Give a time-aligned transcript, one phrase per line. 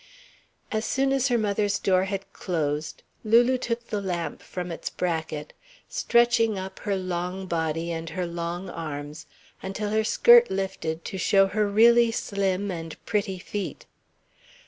[0.71, 5.53] As soon as her mother's door had closed, Lulu took the lamp from its bracket,
[5.87, 9.27] stretching up her long body and her long arms
[9.61, 13.85] until her skirt lifted to show her really slim and pretty feet.